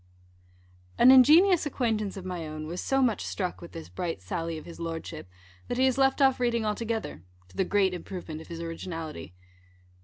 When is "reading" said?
6.39-6.65